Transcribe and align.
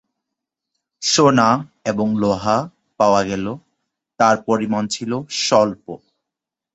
সোনা 1.01 1.49
এবং 1.85 2.07
লোহা 2.21 2.57
পাওয়া 2.99 3.21
গেল 3.23 3.45
তার 4.19 4.35
পরিমাণ 4.47 4.83
ছিল 4.87 5.11
স্বল্প। 5.41 5.85